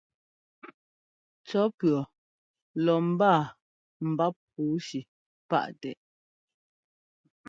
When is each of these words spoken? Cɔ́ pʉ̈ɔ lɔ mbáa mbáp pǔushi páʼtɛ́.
Cɔ́ 1.47 1.63
pʉ̈ɔ 1.77 2.01
lɔ 2.83 2.95
mbáa 3.09 3.41
mbáp 4.09 4.35
pǔushi 4.53 4.99
páʼtɛ́. 5.49 5.93